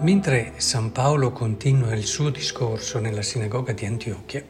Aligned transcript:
Mentre 0.00 0.54
San 0.56 0.92
Paolo 0.92 1.30
continua 1.30 1.94
il 1.94 2.06
suo 2.06 2.30
discorso 2.30 2.98
nella 3.00 3.20
sinagoga 3.20 3.72
di 3.72 3.84
Antiochia, 3.84 4.42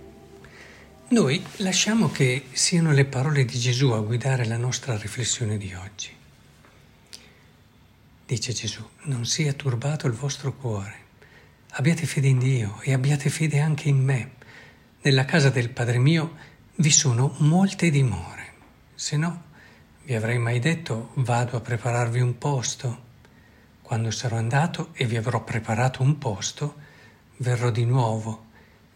noi 1.09 1.45
lasciamo 1.57 2.09
che 2.09 2.45
siano 2.53 2.93
le 2.93 3.05
parole 3.05 3.45
di 3.45 3.59
Gesù 3.59 3.91
a 3.91 3.99
guidare 3.99 4.47
la 4.47 4.57
nostra 4.57 4.97
riflessione 4.97 5.59
di 5.59 5.75
oggi. 5.75 6.11
Dice 8.27 8.53
Gesù, 8.53 8.89
non 9.07 9.27
sia 9.27 9.53
turbato 9.53 10.07
il 10.07 10.13
vostro 10.13 10.55
cuore, 10.55 10.95
abbiate 11.71 12.07
fede 12.07 12.29
in 12.29 12.39
Dio 12.39 12.81
e 12.83 12.93
abbiate 12.93 13.29
fede 13.29 13.59
anche 13.59 13.89
in 13.89 13.99
me. 13.99 14.31
Nella 15.03 15.25
casa 15.25 15.51
del 15.51 15.71
Padre 15.71 15.99
mio 15.99 16.37
vi 16.77 16.91
sono 16.91 17.35
molte 17.39 17.91
dimore, 17.91 18.53
se 18.95 19.17
no 19.17 19.43
vi 20.05 20.15
avrei 20.15 20.39
mai 20.39 20.61
detto 20.61 21.11
vado 21.15 21.57
a 21.57 21.61
prepararvi 21.61 22.21
un 22.21 22.39
posto. 22.39 23.09
Quando 23.91 24.13
sarò 24.13 24.37
andato 24.37 24.91
e 24.93 25.05
vi 25.05 25.17
avrò 25.17 25.43
preparato 25.43 26.01
un 26.01 26.17
posto, 26.17 26.77
verrò 27.39 27.73
di 27.73 27.85
nuovo, 27.85 28.47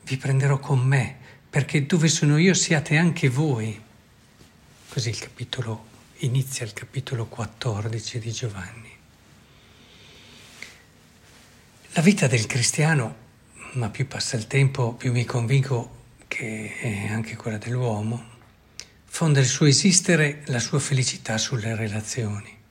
vi 0.04 0.16
prenderò 0.16 0.60
con 0.60 0.78
me, 0.78 1.16
perché 1.50 1.84
dove 1.84 2.06
sono 2.06 2.38
io 2.38 2.54
siate 2.54 2.96
anche 2.96 3.28
voi. 3.28 3.82
Così 4.88 5.08
il 5.08 5.18
capitolo 5.18 5.86
inizia 6.18 6.64
il 6.64 6.74
capitolo 6.74 7.26
14 7.26 8.20
di 8.20 8.30
Giovanni. 8.30 8.96
La 11.94 12.00
vita 12.00 12.28
del 12.28 12.46
cristiano, 12.46 13.16
ma 13.72 13.90
più 13.90 14.06
passa 14.06 14.36
il 14.36 14.46
tempo, 14.46 14.92
più 14.92 15.10
mi 15.10 15.24
convinco 15.24 16.02
che 16.28 16.72
è 16.78 17.08
anche 17.08 17.34
quella 17.34 17.58
dell'uomo, 17.58 18.24
fonda 19.06 19.40
il 19.40 19.46
suo 19.46 19.66
esistere, 19.66 20.42
la 20.46 20.60
sua 20.60 20.78
felicità 20.78 21.36
sulle 21.36 21.74
relazioni 21.74 22.62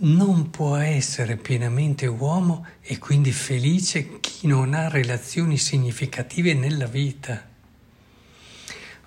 non 0.00 0.50
può 0.50 0.76
essere 0.76 1.36
pienamente 1.36 2.06
uomo 2.06 2.66
e 2.80 2.98
quindi 2.98 3.32
felice 3.32 4.20
chi 4.20 4.46
non 4.46 4.72
ha 4.74 4.88
relazioni 4.88 5.56
significative 5.56 6.54
nella 6.54 6.86
vita. 6.86 7.46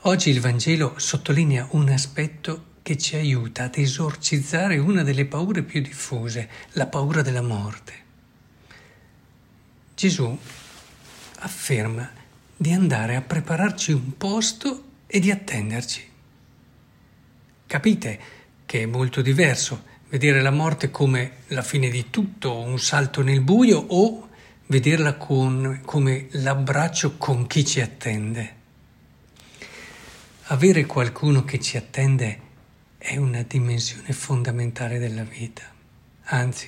Oggi 0.01 0.31
il 0.31 0.41
Vangelo 0.41 0.95
sottolinea 0.97 1.67
un 1.71 1.87
aspetto 1.89 2.65
che 2.81 2.97
ci 2.97 3.15
aiuta 3.15 3.65
ad 3.65 3.77
esorcizzare 3.77 4.79
una 4.79 5.03
delle 5.03 5.25
paure 5.25 5.63
più 5.63 5.81
diffuse, 5.81 6.49
la 6.71 6.87
paura 6.87 7.21
della 7.21 7.43
morte. 7.43 7.93
Gesù 9.95 10.37
afferma 11.39 12.11
di 12.57 12.73
andare 12.73 13.15
a 13.15 13.21
prepararci 13.21 13.93
un 13.93 14.17
posto 14.17 14.83
e 15.07 15.19
di 15.19 15.31
attenderci. 15.31 16.09
Capite 17.65 18.19
che 18.65 18.81
è 18.81 18.85
molto 18.85 19.21
diverso 19.21 19.89
vedere 20.11 20.41
la 20.41 20.51
morte 20.51 20.91
come 20.91 21.37
la 21.47 21.61
fine 21.61 21.89
di 21.89 22.09
tutto, 22.09 22.59
un 22.59 22.77
salto 22.79 23.23
nel 23.23 23.39
buio 23.39 23.79
o 23.79 24.27
vederla 24.67 25.15
con, 25.15 25.81
come 25.85 26.27
l'abbraccio 26.31 27.15
con 27.15 27.47
chi 27.47 27.65
ci 27.65 27.79
attende. 27.79 28.59
Avere 30.47 30.85
qualcuno 30.85 31.45
che 31.45 31.61
ci 31.61 31.77
attende 31.77 32.39
è 32.97 33.15
una 33.15 33.41
dimensione 33.43 34.11
fondamentale 34.11 34.99
della 34.99 35.23
vita, 35.23 35.63
anzi, 36.23 36.67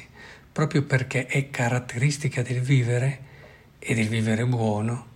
proprio 0.50 0.84
perché 0.84 1.26
è 1.26 1.50
caratteristica 1.50 2.42
del 2.42 2.62
vivere 2.62 3.32
e 3.78 3.94
del 3.94 4.08
vivere 4.08 4.46
buono, 4.46 5.08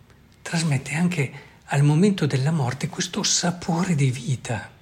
trasmette 0.42 0.96
anche 0.96 1.32
al 1.68 1.84
momento 1.84 2.26
della 2.26 2.52
morte 2.52 2.90
questo 2.90 3.24
sapore 3.24 3.96
di 3.96 4.12
vita. 4.12 4.76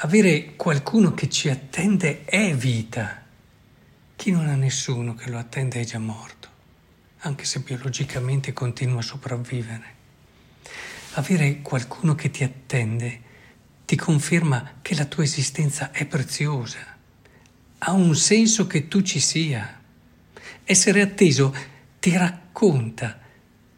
Avere 0.00 0.56
qualcuno 0.56 1.14
che 1.14 1.30
ci 1.30 1.48
attende 1.48 2.26
è 2.26 2.54
vita. 2.54 3.24
Chi 4.14 4.30
non 4.30 4.46
ha 4.46 4.54
nessuno 4.54 5.14
che 5.14 5.30
lo 5.30 5.38
attende 5.38 5.80
è 5.80 5.84
già 5.84 5.98
morto, 5.98 6.48
anche 7.20 7.46
se 7.46 7.60
biologicamente 7.60 8.52
continua 8.52 8.98
a 8.98 9.02
sopravvivere. 9.02 9.94
Avere 11.12 11.62
qualcuno 11.62 12.14
che 12.14 12.30
ti 12.30 12.44
attende 12.44 13.20
ti 13.86 13.96
conferma 13.96 14.74
che 14.82 14.94
la 14.94 15.06
tua 15.06 15.22
esistenza 15.22 15.90
è 15.92 16.04
preziosa, 16.04 16.98
ha 17.78 17.92
un 17.92 18.14
senso 18.14 18.66
che 18.66 18.88
tu 18.88 19.00
ci 19.00 19.18
sia. 19.18 19.80
Essere 20.62 21.00
atteso 21.00 21.56
ti 21.98 22.14
racconta 22.14 23.18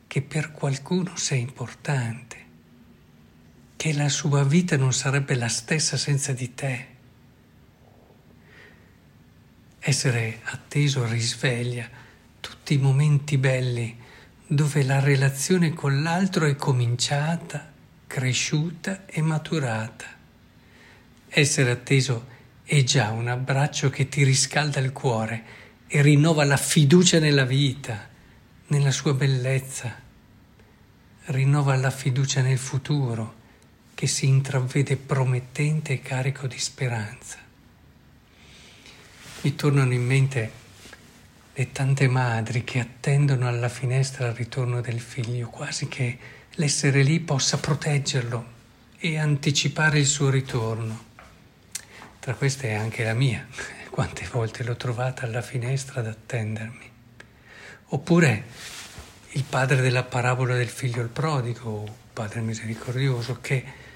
che 0.09 0.21
per 0.23 0.51
qualcuno 0.51 1.15
sei 1.15 1.43
importante 1.43 2.38
che 3.79 3.93
la 3.93 4.09
sua 4.09 4.43
vita 4.43 4.77
non 4.77 4.93
sarebbe 4.93 5.37
la 5.37 5.47
stessa 5.47 5.97
senza 5.97 6.33
di 6.33 6.53
te. 6.53 6.87
Essere 9.79 10.41
atteso 10.43 11.07
risveglia 11.07 11.89
tutti 12.41 12.75
i 12.75 12.79
momenti 12.79 13.39
belli 13.39 13.97
dove 14.49 14.83
la 14.83 14.99
relazione 14.99 15.75
con 15.75 16.03
l'altro 16.03 16.47
è 16.47 16.57
cominciata, 16.57 17.73
cresciuta 18.09 19.07
e 19.07 19.23
maturata. 19.23 20.07
Essere 21.29 21.71
atteso 21.71 22.27
è 22.65 22.83
già 22.83 23.11
un 23.11 23.29
abbraccio 23.29 23.91
che 23.91 24.09
ti 24.09 24.25
riscalda 24.25 24.81
il 24.81 24.91
cuore 24.91 25.45
e 25.87 26.03
rinnova 26.03 26.43
la 26.43 26.57
fiducia 26.57 27.21
nella 27.21 27.45
vita, 27.45 28.09
nella 28.67 28.91
sua 28.91 29.15
bellezza, 29.15 29.95
rinnova 31.27 31.77
la 31.77 31.93
fiducia 31.93 32.43
nel 32.43 32.59
futuro 32.59 33.38
che 33.99 34.07
si 34.07 34.29
intravede 34.29 34.97
promettente 34.97 35.95
e 35.95 36.01
carico 36.01 36.47
di 36.47 36.57
speranza. 36.57 37.37
Mi 39.41 39.57
tornano 39.57 39.93
in 39.93 40.07
mente 40.07 40.53
le 41.53 41.73
tante 41.73 42.07
madri 42.07 42.63
che 42.63 42.79
attendono 42.79 43.49
alla 43.49 43.69
finestra 43.69 44.29
il 44.29 44.35
ritorno 44.35 44.81
del 44.81 45.01
figlio, 45.01 45.49
quasi 45.49 45.89
che 45.89 46.17
l'essere 46.53 47.03
lì 47.03 47.19
possa 47.19 47.59
proteggerlo 47.59 48.47
e 48.99 49.19
anticipare 49.19 49.99
il 49.99 50.07
suo 50.07 50.31
ritorno. 50.31 51.07
Tra 52.21 52.35
queste 52.35 52.69
è 52.69 52.75
anche 52.75 53.03
la 53.03 53.15
mia, 53.15 53.49
quante 53.91 54.29
volte 54.31 54.63
l'ho 54.63 54.77
trovata 54.77 55.27
alla 55.27 55.43
finestra 55.43 55.99
ad 55.99 56.07
attendermi. 56.07 56.91
Oppure 57.87 58.45
il 59.31 59.43
padre 59.43 59.81
della 59.81 60.05
parabola 60.05 60.55
del 60.55 60.69
figlio 60.69 61.03
il 61.03 61.09
prodigo, 61.09 62.07
padre 62.13 62.43
misericordioso, 62.43 63.41
che 63.41 63.87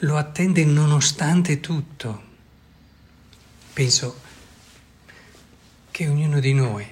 lo 0.00 0.16
attende 0.18 0.64
nonostante 0.64 1.60
tutto. 1.60 2.22
Penso 3.72 4.20
che 5.90 6.06
ognuno 6.06 6.40
di 6.40 6.52
noi 6.52 6.86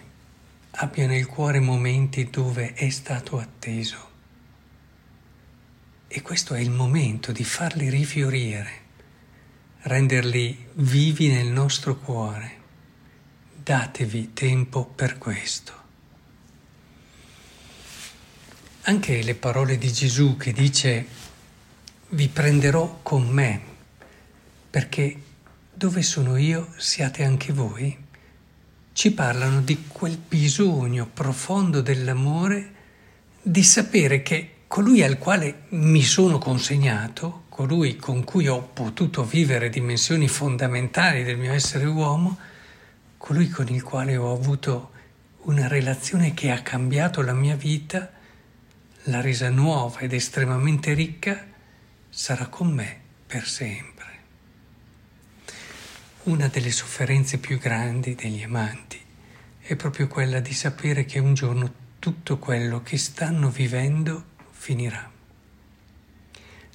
abbia 0.71 1.07
nel 1.07 1.27
cuore 1.27 1.61
momenti 1.61 2.31
dove 2.31 2.73
è 2.73 2.89
stato 2.89 3.39
atteso. 3.39 4.13
E 6.09 6.23
questo 6.23 6.55
è 6.55 6.61
il 6.61 6.71
momento 6.71 7.33
di 7.33 7.45
farli 7.45 7.91
rifiorire, 7.91 8.81
renderli 9.81 10.69
vivi 10.75 11.29
nel 11.29 11.49
nostro 11.49 11.99
cuore. 11.99 12.63
Datevi 13.63 14.33
tempo 14.33 14.87
per 14.87 15.19
questo. 15.19 15.83
Anche 18.83 19.23
le 19.23 19.35
parole 19.35 19.77
di 19.77 19.91
Gesù 19.93 20.37
che 20.37 20.53
dice 20.53 21.07
vi 22.15 22.29
prenderò 22.29 23.01
con 23.03 23.27
me, 23.27 23.61
perché 24.71 25.21
dove 25.73 26.03
sono 26.03 26.37
io 26.37 26.69
siate 26.77 27.25
anche 27.25 27.53
voi, 27.53 27.97
ci 28.93 29.13
parlano 29.13 29.61
di 29.61 29.87
quel 29.89 30.17
bisogno 30.17 31.09
profondo 31.13 31.81
dell'amore 31.81 32.73
di 33.43 33.65
sapere 33.65 34.23
che 34.23 34.51
colui 34.69 35.03
al 35.03 35.19
quale 35.19 35.63
mi 35.71 36.03
sono 36.03 36.39
consegnato, 36.39 37.47
colui 37.49 37.97
con 37.97 38.23
cui 38.23 38.47
ho 38.47 38.63
potuto 38.63 39.25
vivere 39.25 39.69
dimensioni 39.69 40.29
fondamentali 40.29 41.25
del 41.25 41.37
mio 41.37 41.53
essere 41.53 41.85
uomo, 41.85 42.39
colui 43.19 43.49
con 43.49 43.67
il 43.69 43.83
quale 43.83 44.17
ho 44.17 44.33
avuto 44.33 44.93
una 45.43 45.67
relazione 45.67 46.33
che 46.33 46.53
ha 46.53 46.63
cambiato 46.63 47.23
la 47.23 47.35
mia 47.35 47.57
vita, 47.57 48.09
l'ha 49.05 49.21
resa 49.21 49.51
nuova 49.51 49.99
ed 49.99 50.13
estremamente 50.13 50.95
ricca, 50.95 51.53
sarà 52.17 52.47
con 52.47 52.71
me 52.71 53.01
per 53.27 53.45
sempre. 53.45 54.13
Una 56.25 56.47
delle 56.47 56.71
sofferenze 56.71 57.39
più 57.39 57.59
grandi 57.59 58.15
degli 58.15 58.45
amanti 58.45 59.01
è 59.61 59.75
proprio 59.75 60.07
quella 60.07 60.39
di 60.39 60.55
sapere 60.55 61.05
che 61.05 61.19
un 61.19 61.35
giorno 61.35 61.83
tutto 61.99 62.39
quello 62.39 62.83
che 62.83 62.99
stanno 62.99 63.51
vivendo 63.51 64.27
finirà. 64.53 65.11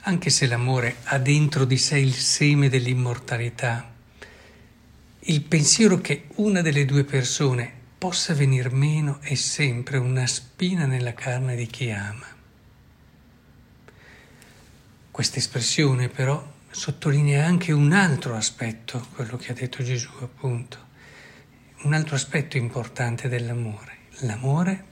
Anche 0.02 0.30
se 0.30 0.46
l'amore 0.46 0.98
ha 1.04 1.18
dentro 1.18 1.64
di 1.64 1.78
sé 1.78 1.98
il 2.00 2.16
seme 2.16 2.68
dell'immortalità, 2.68 3.94
il 5.20 5.42
pensiero 5.42 6.02
che 6.02 6.26
una 6.36 6.62
delle 6.62 6.84
due 6.84 7.06
persone 7.06 7.72
possa 7.98 8.34
venir 8.34 8.72
meno 8.74 9.20
è 9.22 9.36
sempre 9.36 9.98
una 9.98 10.28
spina 10.28 10.86
nella 10.86 11.14
carne 11.14 11.56
di 11.56 11.68
chi 11.68 11.92
ama. 11.92 12.29
Questa 15.20 15.40
espressione 15.40 16.08
però 16.08 16.42
sottolinea 16.72 17.46
anche 17.46 17.74
un 17.74 17.92
altro 17.92 18.38
aspetto, 18.38 19.06
quello 19.16 19.36
che 19.36 19.52
ha 19.52 19.54
detto 19.54 19.84
Gesù 19.84 20.12
appunto, 20.22 20.78
un 21.82 21.94
altro 21.94 22.16
aspetto 22.16 22.56
importante 22.56 23.28
dell'amore. 23.28 23.98
L'amore 24.20 24.86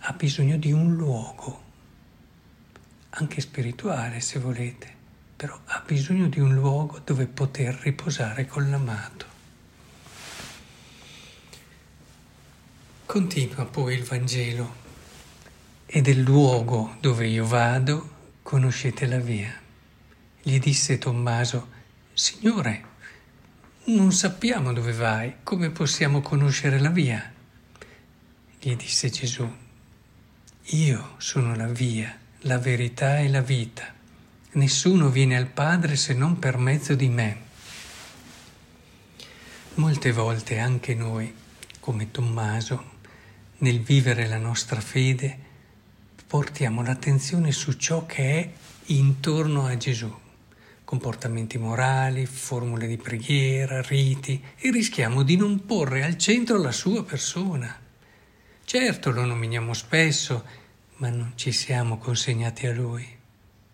ha 0.00 0.12
bisogno 0.12 0.58
di 0.58 0.72
un 0.72 0.94
luogo, 0.94 1.62
anche 3.08 3.40
spirituale 3.40 4.20
se 4.20 4.38
volete, 4.38 4.94
però 5.34 5.58
ha 5.64 5.82
bisogno 5.86 6.28
di 6.28 6.38
un 6.40 6.52
luogo 6.52 7.00
dove 7.02 7.24
poter 7.24 7.76
riposare 7.76 8.46
con 8.46 8.68
l'amato. 8.68 9.24
Continua 13.06 13.64
poi 13.64 13.94
il 13.94 14.04
Vangelo 14.04 14.74
e 15.86 16.02
del 16.02 16.20
luogo 16.20 16.96
dove 17.00 17.26
io 17.26 17.46
vado 17.46 18.15
conoscete 18.46 19.06
la 19.06 19.18
via. 19.18 19.52
Gli 20.40 20.60
disse 20.60 20.98
Tommaso, 20.98 21.68
Signore, 22.14 22.84
non 23.86 24.12
sappiamo 24.12 24.72
dove 24.72 24.92
vai, 24.92 25.38
come 25.42 25.70
possiamo 25.70 26.20
conoscere 26.20 26.78
la 26.78 26.90
via? 26.90 27.32
Gli 28.60 28.76
disse 28.76 29.10
Gesù, 29.10 29.52
io 30.62 31.14
sono 31.16 31.56
la 31.56 31.66
via, 31.66 32.16
la 32.42 32.58
verità 32.58 33.18
e 33.18 33.28
la 33.28 33.40
vita. 33.40 33.92
Nessuno 34.52 35.08
viene 35.08 35.36
al 35.36 35.48
Padre 35.48 35.96
se 35.96 36.14
non 36.14 36.38
per 36.38 36.56
mezzo 36.56 36.94
di 36.94 37.08
me. 37.08 37.40
Molte 39.74 40.12
volte 40.12 40.60
anche 40.60 40.94
noi, 40.94 41.34
come 41.80 42.12
Tommaso, 42.12 42.92
nel 43.58 43.80
vivere 43.80 44.28
la 44.28 44.38
nostra 44.38 44.80
fede, 44.80 45.46
portiamo 46.26 46.82
l'attenzione 46.82 47.52
su 47.52 47.72
ciò 47.74 48.04
che 48.04 48.40
è 48.40 48.50
intorno 48.86 49.66
a 49.66 49.76
Gesù, 49.76 50.12
comportamenti 50.84 51.56
morali, 51.56 52.26
formule 52.26 52.88
di 52.88 52.96
preghiera, 52.96 53.80
riti, 53.82 54.42
e 54.56 54.70
rischiamo 54.70 55.22
di 55.22 55.36
non 55.36 55.64
porre 55.64 56.02
al 56.02 56.18
centro 56.18 56.58
la 56.58 56.72
sua 56.72 57.04
persona. 57.04 57.80
Certo 58.64 59.10
lo 59.12 59.24
nominiamo 59.24 59.72
spesso, 59.72 60.44
ma 60.96 61.08
non 61.10 61.32
ci 61.36 61.52
siamo 61.52 61.98
consegnati 61.98 62.66
a 62.66 62.72
Lui. 62.72 63.14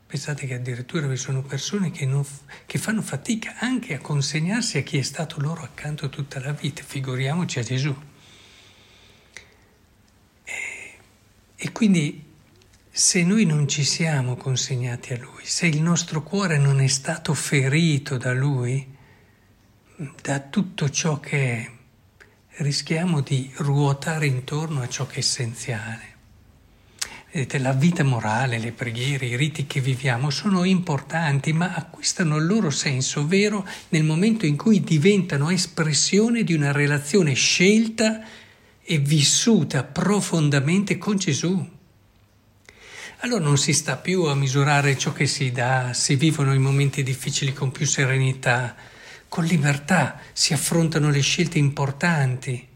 Pensate 0.06 0.46
che 0.46 0.54
addirittura 0.54 1.06
vi 1.06 1.16
sono 1.16 1.40
persone 1.40 1.90
che, 1.90 2.04
non, 2.04 2.22
che 2.66 2.76
fanno 2.76 3.00
fatica 3.00 3.54
anche 3.60 3.94
a 3.94 3.98
consegnarsi 3.98 4.76
a 4.76 4.82
chi 4.82 4.98
è 4.98 5.02
stato 5.02 5.40
loro 5.40 5.62
accanto 5.62 6.10
tutta 6.10 6.38
la 6.38 6.52
vita, 6.52 6.82
figuriamoci 6.82 7.58
a 7.58 7.62
Gesù. 7.62 7.96
E, 10.44 10.52
e 11.56 11.72
quindi 11.72 12.30
se 12.94 13.24
noi 13.24 13.46
non 13.46 13.66
ci 13.68 13.84
siamo 13.84 14.36
consegnati 14.36 15.14
a 15.14 15.18
Lui, 15.18 15.44
se 15.44 15.66
il 15.66 15.80
nostro 15.80 16.22
cuore 16.22 16.58
non 16.58 16.78
è 16.78 16.88
stato 16.88 17.32
ferito 17.32 18.18
da 18.18 18.34
Lui, 18.34 18.86
da 20.20 20.40
tutto 20.40 20.90
ciò 20.90 21.18
che 21.18 21.38
è, 21.38 21.70
rischiamo 22.62 23.22
di 23.22 23.50
ruotare 23.56 24.26
intorno 24.26 24.82
a 24.82 24.88
ciò 24.90 25.06
che 25.06 25.14
è 25.14 25.18
essenziale. 25.20 26.10
Vedete, 27.32 27.58
la 27.60 27.72
vita 27.72 28.04
morale, 28.04 28.58
le 28.58 28.72
preghiere, 28.72 29.24
i 29.24 29.36
riti 29.36 29.66
che 29.66 29.80
viviamo 29.80 30.28
sono 30.28 30.64
importanti, 30.64 31.54
ma 31.54 31.72
acquistano 31.74 32.36
il 32.36 32.44
loro 32.44 32.68
senso 32.68 33.26
vero 33.26 33.66
nel 33.88 34.04
momento 34.04 34.44
in 34.44 34.58
cui 34.58 34.82
diventano 34.82 35.48
espressione 35.48 36.44
di 36.44 36.52
una 36.52 36.72
relazione 36.72 37.32
scelta 37.32 38.20
e 38.82 38.98
vissuta 38.98 39.82
profondamente 39.82 40.98
con 40.98 41.16
Gesù. 41.16 41.80
Allora 43.24 43.44
non 43.44 43.56
si 43.56 43.72
sta 43.72 43.96
più 43.98 44.24
a 44.24 44.34
misurare 44.34 44.98
ciò 44.98 45.12
che 45.12 45.28
si 45.28 45.52
dà, 45.52 45.92
si 45.92 46.16
vivono 46.16 46.52
i 46.52 46.58
momenti 46.58 47.04
difficili 47.04 47.52
con 47.52 47.70
più 47.70 47.86
serenità, 47.86 48.74
con 49.28 49.44
libertà, 49.44 50.18
si 50.32 50.52
affrontano 50.52 51.08
le 51.08 51.20
scelte 51.20 51.56
importanti 51.56 52.68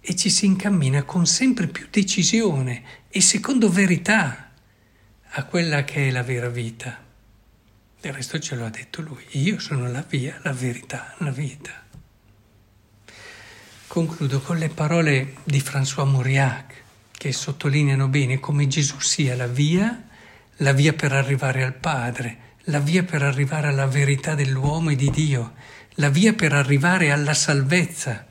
e 0.00 0.16
ci 0.16 0.30
si 0.30 0.46
incammina 0.46 1.04
con 1.04 1.26
sempre 1.26 1.68
più 1.68 1.86
decisione 1.88 2.82
e 3.08 3.20
secondo 3.20 3.70
verità 3.70 4.50
a 5.34 5.44
quella 5.44 5.84
che 5.84 6.08
è 6.08 6.10
la 6.10 6.24
vera 6.24 6.48
vita. 6.48 7.00
Del 8.00 8.12
resto 8.12 8.40
ce 8.40 8.56
lo 8.56 8.64
ha 8.64 8.70
detto 8.70 9.00
lui, 9.00 9.24
io 9.30 9.60
sono 9.60 9.88
la 9.88 10.04
via, 10.06 10.40
la 10.42 10.52
verità, 10.52 11.14
la 11.18 11.30
vita. 11.30 11.86
Concludo 13.86 14.40
con 14.40 14.58
le 14.58 14.70
parole 14.70 15.34
di 15.44 15.60
François 15.60 16.10
Mauriac 16.10 16.80
che 17.22 17.32
sottolineano 17.32 18.08
bene 18.08 18.40
come 18.40 18.66
Gesù 18.66 18.98
sia 18.98 19.36
la 19.36 19.46
via, 19.46 20.08
la 20.56 20.72
via 20.72 20.92
per 20.92 21.12
arrivare 21.12 21.62
al 21.62 21.72
Padre, 21.72 22.56
la 22.62 22.80
via 22.80 23.04
per 23.04 23.22
arrivare 23.22 23.68
alla 23.68 23.86
verità 23.86 24.34
dell'uomo 24.34 24.90
e 24.90 24.96
di 24.96 25.08
Dio, 25.08 25.52
la 25.96 26.08
via 26.08 26.32
per 26.32 26.52
arrivare 26.52 27.12
alla 27.12 27.32
salvezza 27.32 28.26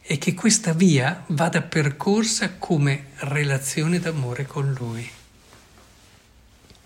e 0.00 0.16
che 0.16 0.32
questa 0.32 0.72
via 0.72 1.22
vada 1.26 1.60
percorsa 1.60 2.54
come 2.54 3.08
relazione 3.16 3.98
d'amore 3.98 4.46
con 4.46 4.72
Lui. 4.72 5.06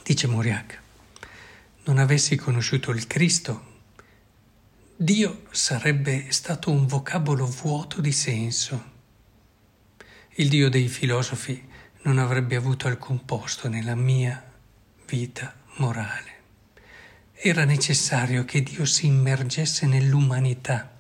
Dice 0.03 0.27
Moriac, 0.27 0.81
non 1.85 1.99
avessi 1.99 2.35
conosciuto 2.35 2.91
il 2.91 3.06
Cristo, 3.06 3.65
Dio 4.97 5.43
sarebbe 5.53 6.27
stato 6.31 6.73
un 6.73 6.89
vocabolo 6.89 7.47
vuoto 7.47 8.01
di 8.01 8.11
senso 8.11 8.94
il 10.36 10.48
Dio 10.48 10.69
dei 10.69 10.88
filosofi 10.88 11.62
non 12.02 12.19
avrebbe 12.19 12.56
avuto 12.56 12.88
alcun 12.88 13.25
posto 13.25 13.69
nella 13.69 13.94
mia 13.94 14.42
vita 15.06 15.54
morale. 15.76 16.32
Era 17.32 17.64
necessario 17.64 18.44
che 18.44 18.62
Dio 18.62 18.84
si 18.84 19.06
immergesse 19.06 19.86
nell'umanità, 19.86 20.96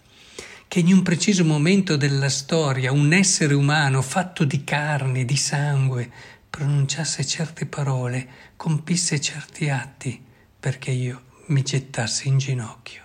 che 0.68 0.78
in 0.78 0.92
un 0.92 1.02
preciso 1.02 1.44
momento 1.44 1.96
della 1.96 2.28
storia 2.28 2.92
un 2.92 3.12
essere 3.12 3.54
umano 3.54 4.02
fatto 4.02 4.44
di 4.44 4.62
carne, 4.62 5.24
di 5.24 5.36
sangue, 5.36 6.12
pronunciasse 6.48 7.26
certe 7.26 7.66
parole, 7.66 8.28
compisse 8.54 9.20
certi 9.20 9.68
atti, 9.68 10.24
perché 10.60 10.92
io 10.92 11.22
mi 11.46 11.62
gettassi 11.62 12.28
in 12.28 12.38
ginocchio. 12.38 13.02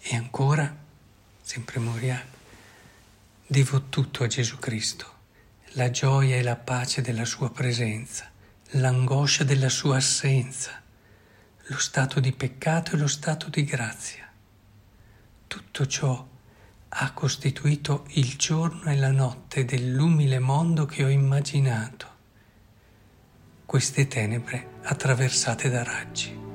E 0.00 0.14
ancora, 0.14 0.72
sempre 1.40 1.80
Moriarty, 1.80 2.35
Devo 3.48 3.84
tutto 3.84 4.24
a 4.24 4.26
Gesù 4.26 4.58
Cristo, 4.58 5.06
la 5.74 5.88
gioia 5.90 6.34
e 6.34 6.42
la 6.42 6.56
pace 6.56 7.00
della 7.00 7.24
sua 7.24 7.48
presenza, 7.48 8.28
l'angoscia 8.70 9.44
della 9.44 9.68
sua 9.68 9.98
assenza, 9.98 10.82
lo 11.66 11.78
stato 11.78 12.18
di 12.18 12.32
peccato 12.32 12.96
e 12.96 12.98
lo 12.98 13.06
stato 13.06 13.48
di 13.48 13.62
grazia. 13.62 14.28
Tutto 15.46 15.86
ciò 15.86 16.26
ha 16.88 17.12
costituito 17.12 18.06
il 18.14 18.34
giorno 18.34 18.90
e 18.90 18.96
la 18.96 19.12
notte 19.12 19.64
dell'umile 19.64 20.40
mondo 20.40 20.84
che 20.84 21.04
ho 21.04 21.08
immaginato, 21.08 22.06
queste 23.64 24.08
tenebre 24.08 24.70
attraversate 24.82 25.70
da 25.70 25.84
raggi. 25.84 26.45